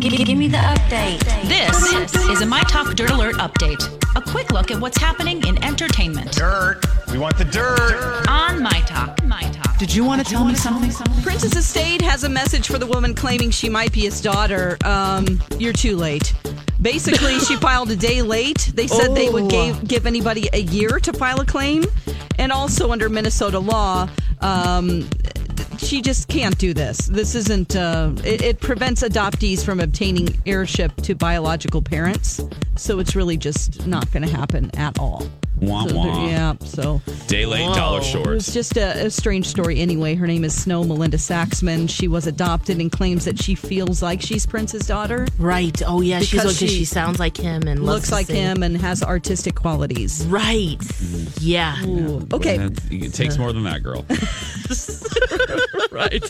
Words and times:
Give, 0.00 0.12
give 0.26 0.38
me 0.38 0.48
the 0.48 0.56
update. 0.56 1.20
This 1.46 2.14
is 2.30 2.40
a 2.40 2.46
My 2.46 2.62
Talk 2.62 2.94
Dirt 2.94 3.10
Alert 3.10 3.34
update. 3.36 3.82
A 4.16 4.22
quick 4.22 4.50
look 4.50 4.70
at 4.70 4.80
what's 4.80 4.96
happening 4.98 5.46
in 5.46 5.62
entertainment 5.62 6.32
Dirt. 6.32 6.80
We 7.12 7.18
want 7.18 7.36
the 7.36 7.44
dirt. 7.44 8.26
on 8.28 8.62
My 8.62 8.80
Talk. 8.86 9.22
My 9.26 9.42
Talk. 9.42 9.76
Did 9.78 9.94
you 9.94 10.04
want 10.04 10.24
to 10.24 10.30
tell 10.30 10.44
me 10.44 10.54
something? 10.54 11.22
Prince's 11.22 11.54
Estate 11.54 12.00
has 12.00 12.24
a 12.24 12.28
message 12.30 12.66
for 12.68 12.78
the 12.78 12.86
woman 12.86 13.14
claiming 13.14 13.50
she 13.50 13.68
might 13.68 13.92
be 13.92 14.00
his 14.00 14.20
daughter. 14.22 14.78
Um, 14.84 15.40
you're 15.58 15.72
too 15.74 15.96
late. 15.96 16.32
Basically, 16.80 17.38
she 17.40 17.56
filed 17.66 17.90
a 17.90 17.96
day 17.96 18.22
late. 18.22 18.72
They 18.74 18.86
said 18.86 19.14
they 19.14 19.28
would 19.28 19.44
Oh. 19.44 19.48
give, 19.48 19.86
give 19.86 20.06
anybody 20.06 20.48
a 20.54 20.60
year 20.60 20.98
to 21.00 21.12
file 21.12 21.40
a 21.40 21.44
claim. 21.46 21.84
And 22.38 22.52
also, 22.52 22.90
under 22.90 23.10
Minnesota 23.10 23.58
law, 23.58 24.08
um, 24.40 25.08
she 25.80 26.02
just 26.02 26.28
can't 26.28 26.56
do 26.58 26.74
this. 26.74 26.98
This 27.06 27.34
isn't, 27.34 27.76
uh, 27.76 28.12
it, 28.24 28.42
it 28.42 28.60
prevents 28.60 29.02
adoptees 29.02 29.64
from 29.64 29.80
obtaining 29.80 30.36
heirship 30.46 30.94
to 31.02 31.14
biological 31.14 31.82
parents. 31.82 32.40
So 32.76 32.98
it's 32.98 33.16
really 33.16 33.36
just 33.36 33.86
not 33.86 34.10
going 34.12 34.22
to 34.22 34.30
happen 34.30 34.70
at 34.76 34.98
all. 34.98 35.26
Wah, 35.60 35.86
So, 35.86 35.94
wah. 35.94 36.26
yeah, 36.26 36.54
so. 36.64 37.00
Day 37.26 37.46
late, 37.46 37.74
dollar 37.74 37.98
It 37.98 38.00
was 38.00 38.06
short. 38.08 38.40
just 38.54 38.76
a, 38.76 39.06
a 39.06 39.10
strange 39.10 39.46
story 39.46 39.78
anyway. 39.80 40.14
Her 40.14 40.26
name 40.26 40.42
is 40.44 40.54
Snow 40.60 40.84
Melinda 40.84 41.16
Saxman. 41.18 41.88
She 41.88 42.08
was 42.08 42.26
adopted 42.26 42.80
and 42.80 42.90
claims 42.90 43.24
that 43.26 43.40
she 43.40 43.54
feels 43.54 44.02
like 44.02 44.20
she's 44.22 44.46
Prince's 44.46 44.86
daughter, 44.86 45.26
Right. 45.38 45.80
Oh, 45.86 46.00
yeah. 46.00 46.20
She's 46.20 46.30
Because 46.32 46.56
okay. 46.56 46.66
she 46.66 46.78
She, 46.80 46.84
sounds 46.84 47.18
like 47.18 47.36
him 47.36 47.68
and 47.68 47.84
looks 47.84 48.08
to 48.08 48.14
like 48.14 48.26
sing. 48.26 48.36
him, 48.36 48.62
and 48.62 48.76
has 48.78 49.02
artistic 49.02 49.54
qualities. 49.54 50.24
Right. 50.26 50.78
Yeah. 51.40 51.76
Ooh, 51.84 52.26
okay. 52.32 52.68
It 52.90 53.12
takes 53.14 53.36
more 53.38 53.52
than 53.52 53.64
that, 53.64 53.82
girl. 53.82 54.04
right. 55.92 56.22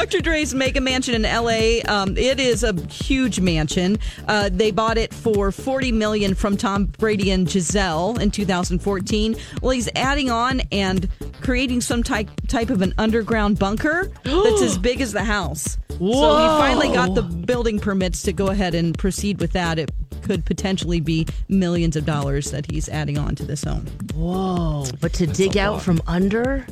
Dr. 0.00 0.22
Dre's 0.22 0.54
mega 0.54 0.80
mansion 0.80 1.14
in 1.14 1.22
LA. 1.24 1.80
Um, 1.86 2.16
it 2.16 2.40
is 2.40 2.64
a 2.64 2.72
huge 2.86 3.38
mansion. 3.38 3.98
Uh, 4.26 4.48
they 4.50 4.70
bought 4.70 4.96
it 4.96 5.12
for 5.12 5.52
40 5.52 5.92
million 5.92 6.34
from 6.34 6.56
Tom 6.56 6.86
Brady 6.86 7.30
and 7.30 7.46
Gisele 7.46 8.18
in 8.18 8.30
2014. 8.30 9.36
Well, 9.60 9.72
he's 9.72 9.90
adding 9.94 10.30
on 10.30 10.62
and 10.72 11.06
creating 11.42 11.82
some 11.82 12.02
type 12.02 12.30
type 12.48 12.70
of 12.70 12.80
an 12.80 12.94
underground 12.96 13.58
bunker 13.58 14.10
that's 14.24 14.62
as 14.62 14.78
big 14.88 15.02
as 15.02 15.12
the 15.12 15.22
house. 15.22 15.76
So 15.90 16.06
he 16.06 16.12
finally 16.14 16.88
got 16.88 17.14
the 17.14 17.22
building 17.22 17.78
permits 17.78 18.22
to 18.22 18.32
go 18.32 18.46
ahead 18.46 18.74
and 18.74 18.96
proceed 18.96 19.38
with 19.38 19.52
that. 19.52 19.78
It 19.78 19.90
could 20.22 20.46
potentially 20.46 21.00
be 21.00 21.26
millions 21.48 21.94
of 21.94 22.06
dollars 22.06 22.52
that 22.52 22.70
he's 22.70 22.88
adding 22.88 23.18
on 23.18 23.34
to 23.34 23.44
this 23.44 23.64
home. 23.64 23.84
Whoa. 24.14 24.86
But 25.02 25.12
to 25.14 25.26
dig 25.26 25.58
out 25.58 25.74
lot. 25.74 25.82
from 25.82 26.00
under, 26.06 26.66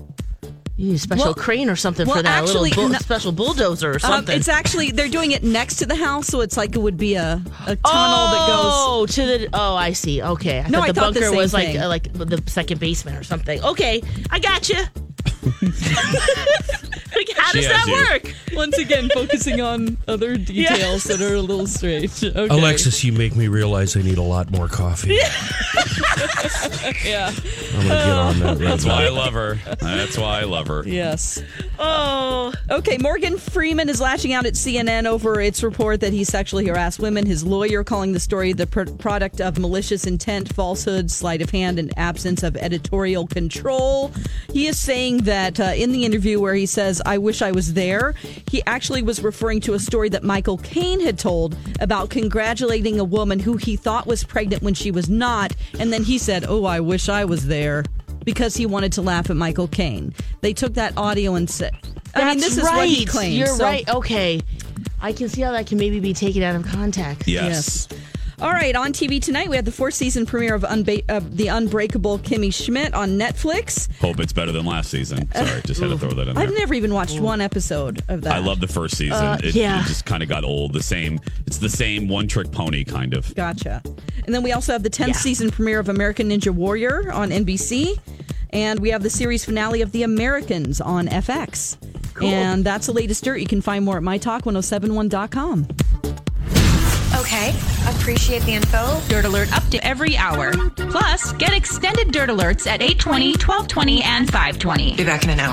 you 0.78 0.86
need 0.88 0.94
a 0.94 0.98
special 0.98 1.24
Well- 1.26 1.34
crane 1.34 1.68
or 1.68 1.76
something 1.76 2.06
well, 2.06 2.16
for 2.16 2.22
that. 2.22 2.42
actually, 2.44 2.70
a 2.70 2.74
little 2.74 2.88
no- 2.88 2.98
special 2.98 3.32
bulldozer 3.32 3.90
or 3.90 3.94
Um, 3.94 3.98
something. 4.00 4.36
it's 4.38 4.48
actually 4.48 4.90
they're 4.92 5.08
doing 5.08 5.32
it 5.32 5.42
next 5.42 5.76
to 5.76 5.86
the 5.86 5.96
house, 5.96 6.26
so 6.28 6.40
it's 6.40 6.56
like 6.56 6.74
it 6.74 6.78
would 6.78 6.96
be 6.96 7.14
a, 7.16 7.42
a 7.66 7.76
tunnel 7.76 8.26
that 8.28 8.46
goes. 8.46 8.72
Oh, 8.72 9.06
to 9.06 9.22
the. 9.26 9.48
Oh, 9.52 9.74
I 9.74 9.92
see. 9.92 10.22
Okay. 10.22 10.60
I 10.60 10.68
No, 10.68 10.78
thought 10.78 10.88
I 10.88 10.92
the 10.92 11.00
thought 11.00 11.14
bunker 11.14 11.28
same 11.28 11.36
was 11.36 11.52
like 11.52 11.76
uh, 11.76 11.88
like 11.88 12.12
the 12.12 12.40
second 12.46 12.78
basement 12.80 13.18
or 13.18 13.24
something. 13.24 13.62
Okay, 13.62 14.00
I 14.30 14.38
got 14.38 14.68
you. 14.68 14.76
How 17.38 17.52
does 17.52 17.66
that 17.66 17.86
you. 17.86 17.92
work? 17.94 18.34
Once 18.54 18.78
again, 18.78 19.08
focusing 19.14 19.60
on 19.60 19.96
other 20.08 20.36
details 20.36 21.04
that 21.04 21.20
are 21.20 21.34
a 21.34 21.40
little 21.40 21.66
strange. 21.66 22.24
Okay. 22.24 22.46
Alexis, 22.48 23.04
you 23.04 23.12
make 23.12 23.36
me 23.36 23.48
realize 23.48 23.96
I 23.96 24.02
need 24.02 24.18
a 24.18 24.22
lot 24.22 24.50
more 24.50 24.68
coffee. 24.68 25.14
Yeah. 27.04 27.32
I'm 27.74 27.86
gonna 27.86 27.88
get 27.88 28.08
on 28.10 28.38
that 28.40 28.58
That's 28.58 28.84
why 28.84 29.04
I 29.04 29.08
love 29.08 29.32
her. 29.34 29.58
That's 29.80 30.18
why 30.18 30.40
I 30.40 30.44
love 30.44 30.66
her. 30.68 30.82
Yes. 30.86 31.42
Oh, 31.78 32.52
Okay, 32.70 32.98
Morgan 32.98 33.38
Freeman 33.38 33.88
is 33.88 34.00
lashing 34.00 34.32
out 34.32 34.44
at 34.44 34.54
CNN 34.54 35.06
over 35.06 35.40
its 35.40 35.62
report 35.62 36.00
that 36.00 36.12
he 36.12 36.22
sexually 36.24 36.66
harassed 36.66 36.98
women. 37.00 37.24
His 37.24 37.44
lawyer 37.44 37.82
calling 37.82 38.12
the 38.12 38.20
story 38.20 38.52
the 38.52 38.66
pr- 38.66 38.84
product 38.84 39.40
of 39.40 39.58
malicious 39.58 40.06
intent, 40.06 40.52
falsehood, 40.54 41.10
sleight 41.10 41.40
of 41.40 41.50
hand, 41.50 41.78
and 41.78 41.96
absence 41.98 42.42
of 42.42 42.56
editorial 42.56 43.26
control. 43.26 44.12
He 44.52 44.66
is 44.66 44.78
saying 44.78 45.18
that 45.18 45.58
uh, 45.58 45.72
in 45.74 45.92
the 45.92 46.04
interview 46.04 46.40
where 46.40 46.54
he 46.54 46.66
says, 46.66 47.00
I 47.06 47.18
wish 47.28 47.42
I 47.42 47.52
was 47.52 47.74
there, 47.74 48.14
he 48.50 48.62
actually 48.66 49.02
was 49.02 49.22
referring 49.22 49.60
to 49.60 49.74
a 49.74 49.78
story 49.78 50.08
that 50.08 50.24
Michael 50.24 50.56
Caine 50.56 50.98
had 50.98 51.18
told 51.18 51.58
about 51.78 52.08
congratulating 52.08 52.98
a 52.98 53.04
woman 53.04 53.38
who 53.38 53.58
he 53.58 53.76
thought 53.76 54.06
was 54.06 54.24
pregnant 54.24 54.62
when 54.62 54.72
she 54.72 54.90
was 54.90 55.10
not. 55.10 55.54
And 55.78 55.92
then 55.92 56.04
he 56.04 56.16
said, 56.16 56.46
Oh, 56.48 56.64
I 56.64 56.80
wish 56.80 57.10
I 57.10 57.26
was 57.26 57.46
there. 57.46 57.84
Because 58.24 58.56
he 58.56 58.64
wanted 58.64 58.92
to 58.94 59.02
laugh 59.02 59.28
at 59.28 59.36
Michael 59.36 59.68
Caine. 59.68 60.14
They 60.40 60.54
took 60.54 60.72
that 60.74 60.96
audio 60.96 61.34
and 61.34 61.50
said, 61.50 61.74
I 62.14 62.20
mean, 62.20 62.38
that's 62.38 62.40
this 62.40 62.56
is 62.56 62.62
right. 62.64 62.76
what 62.78 62.88
he 62.88 63.04
claims. 63.04 63.36
You're 63.36 63.46
so- 63.48 63.64
right. 63.64 63.86
Okay, 63.86 64.40
I 65.02 65.12
can 65.12 65.28
see 65.28 65.42
how 65.42 65.52
that 65.52 65.66
can 65.66 65.76
maybe 65.76 66.00
be 66.00 66.14
taken 66.14 66.42
out 66.42 66.56
of 66.56 66.64
context. 66.64 67.28
Yes. 67.28 67.88
All 68.40 68.52
right, 68.52 68.76
on 68.76 68.92
TV 68.92 69.20
tonight, 69.20 69.48
we 69.48 69.56
have 69.56 69.64
the 69.64 69.72
fourth 69.72 69.94
season 69.94 70.24
premiere 70.24 70.54
of 70.54 70.62
Unba- 70.62 71.02
uh, 71.08 71.20
The 71.28 71.48
Unbreakable 71.48 72.20
Kimmy 72.20 72.54
Schmidt 72.54 72.94
on 72.94 73.18
Netflix. 73.18 73.88
Hope 74.00 74.20
it's 74.20 74.32
better 74.32 74.52
than 74.52 74.64
last 74.64 74.92
season. 74.92 75.28
Sorry, 75.32 75.60
just 75.62 75.80
had 75.80 75.90
to 75.90 75.98
throw 75.98 76.10
that 76.10 76.28
in 76.28 76.34
there. 76.36 76.44
I've 76.44 76.54
never 76.54 76.74
even 76.74 76.94
watched 76.94 77.18
one 77.18 77.40
episode 77.40 78.00
of 78.06 78.20
that. 78.22 78.36
I 78.36 78.38
love 78.38 78.60
the 78.60 78.68
first 78.68 78.96
season. 78.96 79.24
Uh, 79.24 79.38
it, 79.42 79.56
yeah. 79.56 79.80
it 79.80 79.86
just 79.88 80.04
kind 80.06 80.22
of 80.22 80.28
got 80.28 80.44
old. 80.44 80.72
The 80.72 80.84
same. 80.84 81.18
It's 81.48 81.58
the 81.58 81.68
same 81.68 82.06
one 82.06 82.28
trick 82.28 82.52
pony 82.52 82.84
kind 82.84 83.12
of. 83.12 83.34
Gotcha. 83.34 83.82
And 84.24 84.32
then 84.32 84.44
we 84.44 84.52
also 84.52 84.72
have 84.72 84.84
the 84.84 84.90
10th 84.90 85.08
Yeah. 85.08 85.12
season 85.14 85.50
premiere 85.50 85.80
of 85.80 85.88
American 85.88 86.28
Ninja 86.30 86.52
Warrior 86.54 87.10
on 87.12 87.30
NBC. 87.30 87.98
And 88.50 88.78
we 88.78 88.90
have 88.90 89.02
the 89.02 89.10
series 89.10 89.44
finale 89.44 89.82
of 89.82 89.90
The 89.90 90.04
Americans 90.04 90.80
on 90.80 91.08
FX. 91.08 91.76
And 92.22 92.64
that's 92.64 92.86
the 92.86 92.92
latest 92.92 93.24
dirt. 93.24 93.38
You 93.40 93.46
can 93.48 93.60
find 93.60 93.84
more 93.84 93.96
at 93.96 94.02
mytalk1071.com. 94.02 95.66
Okay, 97.18 97.50
appreciate 97.88 98.42
the 98.42 98.52
info. 98.52 99.00
Dirt 99.08 99.24
Alert 99.24 99.48
update 99.48 99.80
every 99.82 100.16
hour. 100.16 100.52
Plus, 100.76 101.32
get 101.32 101.52
extended 101.52 102.12
Dirt 102.12 102.28
Alerts 102.30 102.68
at 102.68 102.80
820, 102.80 103.32
1220, 103.32 104.02
and 104.04 104.26
520. 104.26 104.94
Be 104.94 105.04
back 105.04 105.24
in 105.24 105.30
an 105.30 105.40
hour. 105.40 105.46